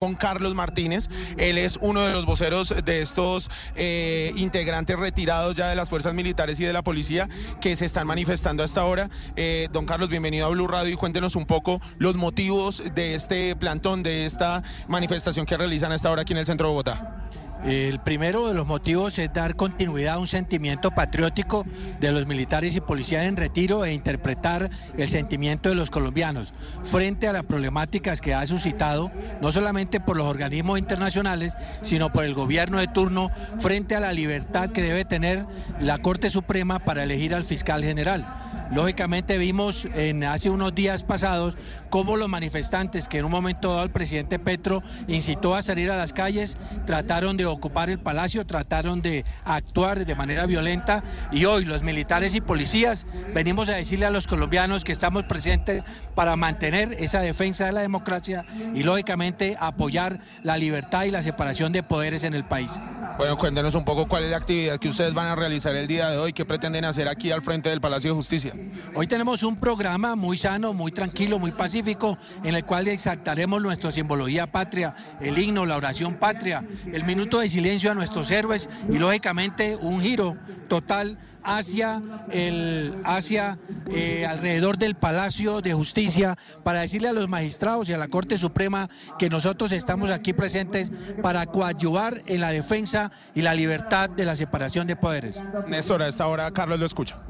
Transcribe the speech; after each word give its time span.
con 0.00 0.14
Carlos 0.14 0.54
Martínez. 0.54 1.08
Él 1.38 1.58
es 1.58 1.76
uno 1.82 2.02
de 2.02 2.12
los 2.12 2.24
voceros 2.24 2.72
de 2.84 3.00
estos 3.00 3.50
eh, 3.74 4.32
integrantes 4.36 4.96
retirados 4.96 5.56
ya 5.56 5.68
de 5.68 5.74
las 5.74 5.88
fuerzas 5.88 6.14
militares 6.14 6.60
y 6.60 6.64
de 6.64 6.72
la 6.72 6.82
policía 6.82 7.28
que 7.60 7.74
se 7.74 7.84
están 7.84 8.06
manifestando 8.06 8.62
hasta 8.62 8.80
ahora. 8.80 9.10
Eh, 9.34 9.66
don 9.72 9.86
Carlos, 9.86 10.08
bienvenido 10.08 10.46
a 10.46 10.50
Blue 10.50 10.68
Radio 10.68 10.92
y 10.92 10.96
cuéntenos 10.96 11.34
un 11.34 11.46
poco 11.46 11.80
los 11.98 12.14
motivos 12.14 12.80
de 12.94 13.14
este 13.14 13.56
plantón, 13.56 14.04
de 14.04 14.24
esta 14.24 14.62
manifestación 14.86 15.46
que 15.46 15.56
realizan 15.56 15.90
hasta 15.90 16.08
ahora 16.08 16.22
aquí 16.22 16.32
en 16.32 16.38
el 16.38 16.46
centro 16.46 16.68
de 16.68 16.70
Bogotá. 16.70 17.17
El 17.64 17.98
primero 17.98 18.46
de 18.46 18.54
los 18.54 18.66
motivos 18.66 19.18
es 19.18 19.32
dar 19.32 19.56
continuidad 19.56 20.14
a 20.14 20.18
un 20.18 20.28
sentimiento 20.28 20.92
patriótico 20.92 21.66
de 22.00 22.12
los 22.12 22.26
militares 22.26 22.76
y 22.76 22.80
policías 22.80 23.24
en 23.24 23.36
retiro 23.36 23.84
e 23.84 23.92
interpretar 23.92 24.70
el 24.96 25.08
sentimiento 25.08 25.68
de 25.68 25.74
los 25.74 25.90
colombianos 25.90 26.54
frente 26.84 27.26
a 27.26 27.32
las 27.32 27.42
problemáticas 27.42 28.20
que 28.20 28.32
ha 28.32 28.46
suscitado, 28.46 29.10
no 29.42 29.50
solamente 29.50 29.98
por 30.00 30.16
los 30.16 30.26
organismos 30.26 30.78
internacionales, 30.78 31.56
sino 31.82 32.12
por 32.12 32.24
el 32.24 32.34
gobierno 32.34 32.78
de 32.78 32.86
turno, 32.86 33.30
frente 33.58 33.96
a 33.96 34.00
la 34.00 34.12
libertad 34.12 34.70
que 34.70 34.82
debe 34.82 35.04
tener 35.04 35.44
la 35.80 35.98
Corte 35.98 36.30
Suprema 36.30 36.78
para 36.78 37.02
elegir 37.02 37.34
al 37.34 37.44
fiscal 37.44 37.82
general. 37.82 38.47
Lógicamente 38.70 39.38
vimos 39.38 39.86
en 39.94 40.24
hace 40.24 40.50
unos 40.50 40.74
días 40.74 41.02
pasados 41.02 41.56
cómo 41.88 42.16
los 42.16 42.28
manifestantes 42.28 43.08
que 43.08 43.18
en 43.18 43.24
un 43.24 43.30
momento 43.30 43.70
dado 43.70 43.84
el 43.84 43.90
presidente 43.90 44.38
Petro 44.38 44.82
incitó 45.06 45.54
a 45.54 45.62
salir 45.62 45.90
a 45.90 45.96
las 45.96 46.12
calles, 46.12 46.58
trataron 46.86 47.36
de 47.36 47.46
ocupar 47.46 47.88
el 47.88 47.98
palacio, 47.98 48.46
trataron 48.46 49.00
de 49.00 49.24
actuar 49.44 50.04
de 50.04 50.14
manera 50.14 50.44
violenta 50.46 51.02
y 51.32 51.46
hoy 51.46 51.64
los 51.64 51.82
militares 51.82 52.34
y 52.34 52.40
policías 52.40 53.06
venimos 53.34 53.68
a 53.70 53.76
decirle 53.76 54.06
a 54.06 54.10
los 54.10 54.26
colombianos 54.26 54.84
que 54.84 54.92
estamos 54.92 55.24
presentes 55.24 55.82
para 56.14 56.36
mantener 56.36 56.92
esa 56.98 57.20
defensa 57.20 57.66
de 57.66 57.72
la 57.72 57.80
democracia 57.80 58.44
y 58.74 58.82
lógicamente 58.82 59.56
apoyar 59.58 60.20
la 60.42 60.58
libertad 60.58 61.04
y 61.04 61.10
la 61.10 61.22
separación 61.22 61.72
de 61.72 61.82
poderes 61.82 62.22
en 62.24 62.34
el 62.34 62.44
país. 62.44 62.78
Bueno, 63.18 63.36
cuéntenos 63.36 63.74
un 63.74 63.84
poco 63.84 64.06
cuál 64.06 64.22
es 64.22 64.30
la 64.30 64.36
actividad 64.36 64.78
que 64.78 64.88
ustedes 64.88 65.12
van 65.12 65.26
a 65.26 65.34
realizar 65.34 65.74
el 65.74 65.88
día 65.88 66.08
de 66.08 66.18
hoy, 66.18 66.32
qué 66.32 66.44
pretenden 66.44 66.84
hacer 66.84 67.08
aquí 67.08 67.32
al 67.32 67.42
frente 67.42 67.68
del 67.68 67.80
Palacio 67.80 68.10
de 68.10 68.14
Justicia. 68.14 68.54
Hoy 68.94 69.08
tenemos 69.08 69.42
un 69.42 69.56
programa 69.56 70.14
muy 70.14 70.36
sano, 70.36 70.72
muy 70.72 70.92
tranquilo, 70.92 71.40
muy 71.40 71.50
pacífico, 71.50 72.16
en 72.44 72.54
el 72.54 72.64
cual 72.64 72.86
exaltaremos 72.86 73.60
nuestra 73.60 73.90
simbología 73.90 74.46
patria, 74.46 74.94
el 75.20 75.36
himno, 75.36 75.66
la 75.66 75.76
oración 75.76 76.14
patria, 76.14 76.64
el 76.92 77.02
minuto 77.02 77.40
de 77.40 77.48
silencio 77.48 77.90
a 77.90 77.94
nuestros 77.94 78.30
héroes 78.30 78.70
y 78.88 78.98
lógicamente 78.98 79.74
un 79.74 80.00
giro 80.00 80.36
total 80.68 81.18
hacia 81.42 82.02
el 82.30 82.94
hacia 83.04 83.58
eh, 83.90 84.26
alrededor 84.26 84.78
del 84.78 84.94
Palacio 84.94 85.60
de 85.60 85.72
Justicia 85.72 86.36
para 86.64 86.80
decirle 86.80 87.08
a 87.08 87.12
los 87.12 87.28
magistrados 87.28 87.88
y 87.88 87.92
a 87.92 87.98
la 87.98 88.08
Corte 88.08 88.38
Suprema 88.38 88.88
que 89.18 89.30
nosotros 89.30 89.72
estamos 89.72 90.10
aquí 90.10 90.32
presentes 90.32 90.92
para 91.22 91.46
coadyuvar 91.46 92.22
en 92.26 92.40
la 92.40 92.50
defensa 92.50 93.10
y 93.34 93.42
la 93.42 93.54
libertad 93.54 94.10
de 94.10 94.24
la 94.24 94.36
separación 94.36 94.86
de 94.86 94.96
poderes. 94.96 95.42
Néstor, 95.68 96.02
a 96.02 96.08
esta 96.08 96.26
hora 96.26 96.50
Carlos 96.50 96.78
lo 96.78 96.86
escucha. 96.86 97.22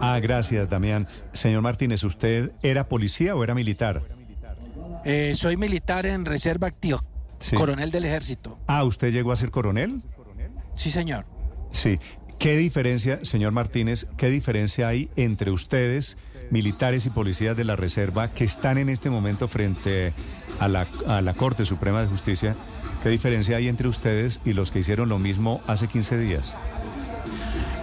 Ah, 0.00 0.18
gracias, 0.20 0.68
Damián. 0.68 1.06
Señor 1.32 1.62
Martínez, 1.62 2.02
¿usted 2.04 2.52
era 2.62 2.88
policía 2.88 3.34
o 3.34 3.44
era 3.44 3.54
militar? 3.54 4.02
Eh, 5.04 5.34
soy 5.34 5.56
militar 5.56 6.06
en 6.06 6.24
reserva 6.24 6.66
activa, 6.66 7.02
coronel 7.54 7.90
del 7.90 8.04
ejército. 8.04 8.58
Ah, 8.66 8.84
¿usted 8.84 9.12
llegó 9.12 9.32
a 9.32 9.36
ser 9.36 9.50
coronel? 9.50 10.02
Sí, 10.74 10.90
señor. 10.90 11.24
Sí. 11.72 11.98
¿Qué 12.38 12.56
diferencia, 12.56 13.18
señor 13.24 13.50
Martínez, 13.50 14.06
qué 14.16 14.30
diferencia 14.30 14.86
hay 14.86 15.10
entre 15.16 15.50
ustedes, 15.50 16.16
militares 16.50 17.04
y 17.04 17.10
policías 17.10 17.56
de 17.56 17.64
la 17.64 17.74
Reserva, 17.74 18.32
que 18.32 18.44
están 18.44 18.78
en 18.78 18.88
este 18.88 19.10
momento 19.10 19.48
frente 19.48 20.12
a 20.60 20.68
la, 20.68 20.86
a 21.08 21.20
la 21.20 21.34
Corte 21.34 21.64
Suprema 21.64 22.00
de 22.00 22.06
Justicia? 22.06 22.54
¿Qué 23.02 23.08
diferencia 23.08 23.56
hay 23.56 23.66
entre 23.66 23.88
ustedes 23.88 24.40
y 24.44 24.52
los 24.52 24.70
que 24.70 24.78
hicieron 24.78 25.08
lo 25.08 25.18
mismo 25.18 25.60
hace 25.66 25.88
15 25.88 26.18
días? 26.18 26.54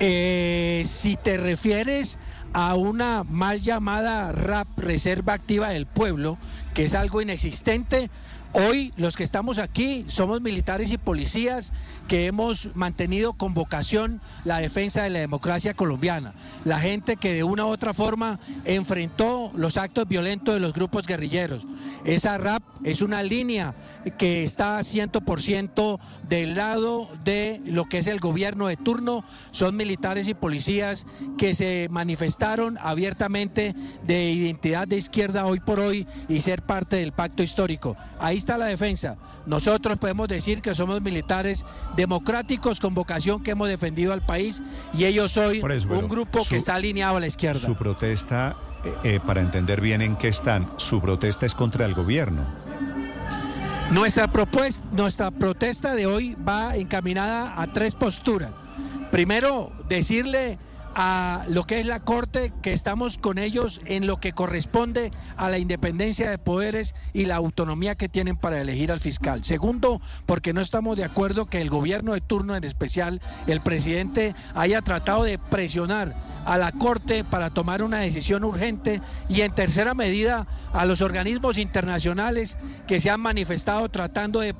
Eh, 0.00 0.82
si 0.86 1.16
te 1.16 1.36
refieres 1.36 2.18
a 2.52 2.74
una 2.74 3.24
mal 3.24 3.60
llamada 3.60 4.32
RAP, 4.32 4.66
Reserva 4.78 5.34
Activa 5.34 5.68
del 5.68 5.86
Pueblo, 5.86 6.38
que 6.72 6.84
es 6.84 6.94
algo 6.94 7.20
inexistente, 7.20 8.08
Hoy 8.54 8.94
los 8.96 9.14
que 9.14 9.24
estamos 9.24 9.58
aquí 9.58 10.06
somos 10.08 10.40
militares 10.40 10.90
y 10.90 10.96
policías 10.96 11.70
que 12.08 12.24
hemos 12.24 12.74
mantenido 12.74 13.34
con 13.34 13.52
vocación 13.52 14.22
la 14.44 14.58
defensa 14.58 15.02
de 15.02 15.10
la 15.10 15.18
democracia 15.18 15.74
colombiana. 15.74 16.32
La 16.64 16.80
gente 16.80 17.16
que 17.16 17.34
de 17.34 17.44
una 17.44 17.66
u 17.66 17.68
otra 17.68 17.92
forma 17.92 18.40
enfrentó 18.64 19.52
los 19.54 19.76
actos 19.76 20.08
violentos 20.08 20.54
de 20.54 20.60
los 20.60 20.72
grupos 20.72 21.06
guerrilleros. 21.06 21.66
Esa 22.06 22.38
RAP 22.38 22.62
es 22.84 23.02
una 23.02 23.22
línea 23.22 23.74
que 24.16 24.44
está 24.44 24.78
100% 24.78 25.98
del 26.26 26.54
lado 26.54 27.10
de 27.24 27.60
lo 27.66 27.84
que 27.84 27.98
es 27.98 28.06
el 28.06 28.18
gobierno 28.18 28.68
de 28.68 28.78
turno. 28.78 29.24
Son 29.50 29.76
militares 29.76 30.26
y 30.26 30.32
policías 30.32 31.04
que 31.36 31.54
se 31.54 31.88
manifestaron 31.90 32.78
abiertamente 32.80 33.74
de 34.06 34.30
identidad 34.30 34.88
de 34.88 34.96
izquierda 34.96 35.44
hoy 35.44 35.60
por 35.60 35.80
hoy 35.80 36.06
y 36.30 36.40
ser 36.40 36.62
parte 36.62 36.96
del 36.96 37.12
pacto 37.12 37.42
histórico. 37.42 37.94
Ahí 38.18 38.37
está 38.38 38.56
la 38.56 38.66
defensa. 38.66 39.16
Nosotros 39.46 39.98
podemos 39.98 40.28
decir 40.28 40.62
que 40.62 40.74
somos 40.74 41.02
militares 41.02 41.66
democráticos 41.96 42.80
con 42.80 42.94
vocación 42.94 43.42
que 43.42 43.50
hemos 43.50 43.68
defendido 43.68 44.12
al 44.12 44.24
país 44.24 44.62
y 44.94 45.04
ellos 45.04 45.36
hoy 45.36 45.60
un 45.60 46.08
grupo 46.08 46.44
que 46.48 46.56
está 46.56 46.76
alineado 46.76 47.18
a 47.18 47.20
la 47.20 47.26
izquierda. 47.26 47.60
Su 47.60 47.76
protesta, 47.76 48.56
eh, 48.84 48.94
eh, 49.04 49.20
para 49.24 49.40
entender 49.40 49.80
bien 49.80 50.02
en 50.02 50.16
qué 50.16 50.28
están, 50.28 50.66
su 50.76 51.00
protesta 51.00 51.46
es 51.46 51.54
contra 51.54 51.84
el 51.84 51.94
gobierno. 51.94 52.42
Nuestra, 53.90 54.30
propuesta, 54.30 54.86
nuestra 54.92 55.30
protesta 55.30 55.94
de 55.94 56.06
hoy 56.06 56.36
va 56.46 56.76
encaminada 56.76 57.60
a 57.60 57.72
tres 57.72 57.94
posturas. 57.94 58.52
Primero, 59.10 59.72
decirle 59.88 60.58
a 60.94 61.44
lo 61.48 61.64
que 61.64 61.80
es 61.80 61.86
la 61.86 62.00
Corte, 62.00 62.52
que 62.62 62.72
estamos 62.72 63.18
con 63.18 63.38
ellos 63.38 63.80
en 63.84 64.06
lo 64.06 64.18
que 64.18 64.32
corresponde 64.32 65.12
a 65.36 65.48
la 65.48 65.58
independencia 65.58 66.30
de 66.30 66.38
poderes 66.38 66.94
y 67.12 67.26
la 67.26 67.36
autonomía 67.36 67.94
que 67.94 68.08
tienen 68.08 68.36
para 68.36 68.60
elegir 68.60 68.92
al 68.92 69.00
fiscal. 69.00 69.44
Segundo, 69.44 70.00
porque 70.26 70.52
no 70.52 70.60
estamos 70.60 70.96
de 70.96 71.04
acuerdo 71.04 71.46
que 71.46 71.60
el 71.60 71.70
gobierno 71.70 72.12
de 72.12 72.20
turno, 72.20 72.56
en 72.56 72.64
especial 72.64 73.20
el 73.46 73.60
presidente, 73.60 74.34
haya 74.54 74.82
tratado 74.82 75.24
de 75.24 75.38
presionar 75.38 76.14
a 76.48 76.56
la 76.56 76.72
Corte 76.72 77.24
para 77.24 77.50
tomar 77.50 77.82
una 77.82 77.98
decisión 77.98 78.42
urgente 78.42 79.02
y 79.28 79.42
en 79.42 79.54
tercera 79.54 79.92
medida 79.92 80.46
a 80.72 80.86
los 80.86 81.02
organismos 81.02 81.58
internacionales 81.58 82.56
que 82.86 83.00
se 83.00 83.10
han 83.10 83.20
manifestado 83.20 83.88
tratando 83.90 84.40
de, 84.40 84.54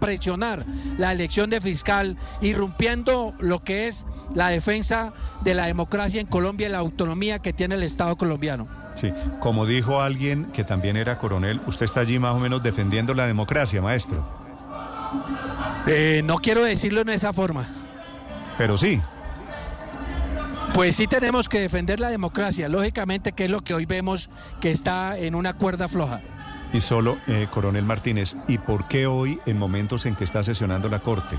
presionar 0.00 0.64
la 0.98 1.12
elección 1.12 1.48
de 1.48 1.62
fiscal, 1.62 2.18
irrumpiendo 2.42 3.32
lo 3.40 3.64
que 3.64 3.88
es 3.88 4.06
la 4.34 4.48
defensa 4.48 5.14
de 5.42 5.53
la 5.54 5.66
democracia 5.66 6.20
en 6.20 6.26
Colombia 6.26 6.68
y 6.68 6.70
la 6.70 6.78
autonomía 6.78 7.38
que 7.38 7.52
tiene 7.52 7.74
el 7.76 7.82
Estado 7.82 8.16
colombiano. 8.16 8.66
Sí, 8.94 9.10
como 9.40 9.66
dijo 9.66 10.00
alguien 10.00 10.46
que 10.52 10.64
también 10.64 10.96
era 10.96 11.18
coronel, 11.18 11.60
usted 11.66 11.84
está 11.84 12.00
allí 12.00 12.18
más 12.18 12.34
o 12.34 12.38
menos 12.38 12.62
defendiendo 12.62 13.14
la 13.14 13.26
democracia, 13.26 13.82
maestro. 13.82 14.28
Eh, 15.86 16.22
no 16.24 16.36
quiero 16.36 16.64
decirlo 16.64 17.00
en 17.00 17.08
esa 17.10 17.32
forma. 17.32 17.66
Pero 18.56 18.76
sí. 18.78 19.00
Pues 20.74 20.96
sí 20.96 21.06
tenemos 21.06 21.48
que 21.48 21.60
defender 21.60 22.00
la 22.00 22.08
democracia, 22.08 22.68
lógicamente, 22.68 23.32
que 23.32 23.44
es 23.44 23.50
lo 23.50 23.60
que 23.60 23.74
hoy 23.74 23.86
vemos 23.86 24.30
que 24.60 24.70
está 24.70 25.16
en 25.18 25.34
una 25.34 25.52
cuerda 25.52 25.88
floja. 25.88 26.20
Y 26.72 26.80
solo, 26.80 27.18
eh, 27.28 27.46
coronel 27.52 27.84
Martínez, 27.84 28.36
¿y 28.48 28.58
por 28.58 28.88
qué 28.88 29.06
hoy, 29.06 29.38
en 29.46 29.58
momentos 29.58 30.06
en 30.06 30.16
que 30.16 30.24
está 30.24 30.42
sesionando 30.42 30.88
la 30.88 30.98
Corte? 30.98 31.36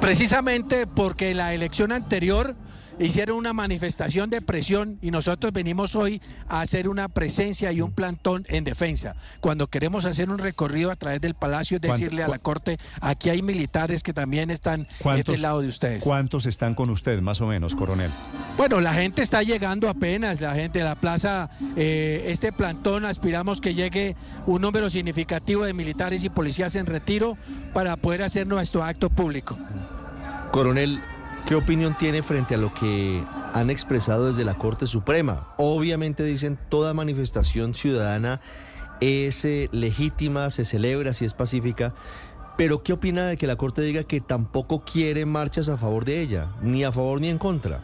Precisamente 0.00 0.86
porque 0.86 1.34
la 1.34 1.54
elección 1.54 1.90
anterior 1.90 2.54
hicieron 2.98 3.36
una 3.36 3.52
manifestación 3.52 4.30
de 4.30 4.40
presión 4.40 4.98
y 5.02 5.10
nosotros 5.10 5.52
venimos 5.52 5.96
hoy 5.96 6.20
a 6.48 6.60
hacer 6.60 6.88
una 6.88 7.08
presencia 7.08 7.72
y 7.72 7.80
un 7.80 7.92
plantón 7.92 8.44
en 8.48 8.64
defensa. 8.64 9.16
Cuando 9.40 9.66
queremos 9.66 10.04
hacer 10.04 10.30
un 10.30 10.38
recorrido 10.38 10.90
a 10.90 10.96
través 10.96 11.20
del 11.20 11.34
palacio, 11.34 11.78
decirle 11.78 12.22
a 12.22 12.28
la 12.28 12.38
Corte, 12.38 12.78
aquí 13.00 13.30
hay 13.30 13.42
militares 13.42 14.02
que 14.02 14.12
también 14.12 14.50
están 14.50 14.86
de 15.02 15.18
este 15.18 15.38
lado 15.38 15.60
de 15.60 15.68
ustedes. 15.68 16.02
¿Cuántos 16.02 16.46
están 16.46 16.74
con 16.74 16.90
usted, 16.90 17.20
más 17.20 17.40
o 17.40 17.46
menos, 17.46 17.74
coronel? 17.74 18.10
Bueno, 18.56 18.80
la 18.80 18.92
gente 18.92 19.22
está 19.22 19.42
llegando 19.42 19.88
apenas, 19.88 20.40
la 20.40 20.54
gente 20.54 20.80
de 20.80 20.84
la 20.84 20.94
plaza, 20.94 21.50
eh, 21.76 22.24
este 22.28 22.52
plantón 22.52 23.04
aspiramos 23.04 23.60
que 23.60 23.74
llegue 23.74 24.16
un 24.46 24.62
número 24.62 24.90
significativo 24.90 25.64
de 25.64 25.72
militares 25.72 26.24
y 26.24 26.28
policías 26.28 26.76
en 26.76 26.86
retiro 26.86 27.36
para 27.72 27.96
poder 27.96 28.22
hacer 28.22 28.46
nuestro 28.46 28.84
acto 28.84 29.10
público. 29.10 29.58
Coronel, 30.52 31.00
¿Qué 31.46 31.54
opinión 31.54 31.94
tiene 31.98 32.22
frente 32.22 32.54
a 32.54 32.58
lo 32.58 32.72
que 32.72 33.22
han 33.52 33.68
expresado 33.68 34.28
desde 34.28 34.44
la 34.44 34.54
Corte 34.54 34.86
Suprema? 34.86 35.52
Obviamente 35.58 36.24
dicen 36.24 36.58
toda 36.70 36.94
manifestación 36.94 37.74
ciudadana 37.74 38.40
es 39.00 39.44
eh, 39.44 39.68
legítima, 39.70 40.48
se 40.48 40.64
celebra 40.64 41.12
si 41.12 41.26
es 41.26 41.34
pacífica, 41.34 41.92
pero 42.56 42.82
¿qué 42.82 42.94
opina 42.94 43.26
de 43.26 43.36
que 43.36 43.46
la 43.46 43.56
Corte 43.56 43.82
diga 43.82 44.04
que 44.04 44.22
tampoco 44.22 44.84
quiere 44.84 45.26
marchas 45.26 45.68
a 45.68 45.76
favor 45.76 46.06
de 46.06 46.22
ella, 46.22 46.48
ni 46.62 46.82
a 46.82 46.92
favor 46.92 47.20
ni 47.20 47.28
en 47.28 47.36
contra? 47.36 47.82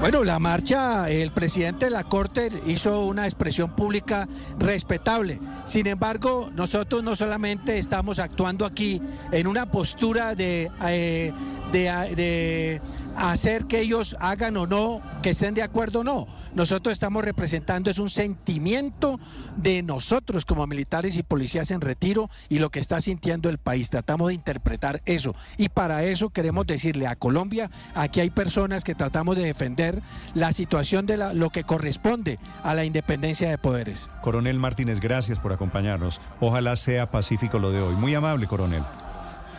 Bueno, 0.00 0.22
la 0.22 0.38
marcha, 0.38 1.10
el 1.10 1.32
presidente 1.32 1.86
de 1.86 1.90
la 1.90 2.04
Corte 2.04 2.50
hizo 2.66 3.04
una 3.04 3.24
expresión 3.24 3.74
pública 3.74 4.28
respetable. 4.56 5.40
Sin 5.64 5.88
embargo, 5.88 6.50
nosotros 6.54 7.02
no 7.02 7.16
solamente 7.16 7.78
estamos 7.78 8.20
actuando 8.20 8.64
aquí 8.64 9.02
en 9.32 9.48
una 9.48 9.66
postura 9.72 10.36
de, 10.36 10.70
eh, 10.86 11.32
de, 11.72 12.80
hacer 13.16 13.64
que 13.66 13.80
ellos 13.80 14.16
hagan 14.20 14.56
o 14.56 14.66
no, 14.66 15.02
que 15.22 15.30
estén 15.30 15.54
de 15.54 15.62
acuerdo 15.62 16.00
o 16.00 16.04
no. 16.04 16.26
Nosotros 16.54 16.92
estamos 16.92 17.24
representando 17.24 17.90
es 17.90 17.98
un 17.98 18.10
sentimiento 18.10 19.18
de 19.56 19.82
nosotros 19.82 20.44
como 20.44 20.66
militares 20.66 21.16
y 21.16 21.22
policías 21.22 21.70
en 21.70 21.80
retiro 21.80 22.30
y 22.48 22.58
lo 22.58 22.70
que 22.70 22.78
está 22.78 23.00
sintiendo 23.00 23.48
el 23.48 23.58
país. 23.58 23.90
Tratamos 23.90 24.28
de 24.28 24.34
interpretar 24.34 25.02
eso. 25.04 25.34
Y 25.56 25.68
para 25.68 26.04
eso 26.04 26.30
queremos 26.30 26.66
decirle 26.66 27.06
a 27.06 27.16
Colombia, 27.16 27.70
aquí 27.94 28.20
hay 28.20 28.30
personas 28.30 28.84
que 28.84 28.94
tratamos 28.94 29.36
de 29.36 29.44
defender 29.44 30.00
la 30.34 30.52
situación 30.52 31.06
de 31.06 31.16
la, 31.16 31.32
lo 31.32 31.50
que 31.50 31.64
corresponde 31.64 32.38
a 32.62 32.74
la 32.74 32.84
independencia 32.84 33.50
de 33.50 33.58
poderes. 33.58 34.08
Coronel 34.22 34.58
Martínez, 34.58 35.00
gracias 35.00 35.38
por 35.38 35.52
acompañarnos. 35.52 36.20
Ojalá 36.40 36.76
sea 36.76 37.10
pacífico 37.10 37.58
lo 37.58 37.72
de 37.72 37.82
hoy. 37.82 37.94
Muy 37.96 38.14
amable, 38.14 38.46
coronel. 38.46 38.84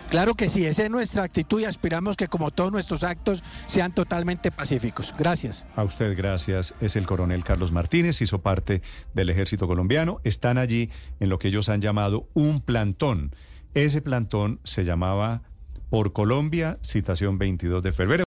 Claro 0.09 0.33
que 0.33 0.49
sí, 0.49 0.65
esa 0.65 0.83
es 0.83 0.89
nuestra 0.89 1.21
actitud 1.23 1.61
y 1.61 1.65
aspiramos 1.65 2.17
que 2.17 2.27
como 2.27 2.49
todos 2.49 2.71
nuestros 2.71 3.03
actos 3.03 3.43
sean 3.67 3.93
totalmente 3.93 4.49
pacíficos. 4.49 5.13
Gracias. 5.17 5.67
A 5.75 5.83
usted 5.83 6.17
gracias. 6.17 6.73
Es 6.81 6.95
el 6.95 7.05
coronel 7.05 7.43
Carlos 7.43 7.71
Martínez, 7.71 8.19
hizo 8.21 8.41
parte 8.41 8.81
del 9.13 9.29
ejército 9.29 9.67
colombiano. 9.67 10.19
Están 10.23 10.57
allí 10.57 10.89
en 11.19 11.29
lo 11.29 11.37
que 11.37 11.49
ellos 11.49 11.69
han 11.69 11.81
llamado 11.81 12.27
un 12.33 12.61
plantón. 12.61 13.35
Ese 13.75 14.01
plantón 14.01 14.59
se 14.63 14.83
llamaba 14.83 15.43
Por 15.91 16.11
Colombia, 16.11 16.79
citación 16.81 17.37
22 17.37 17.83
de 17.83 17.91
febrero. 17.91 18.17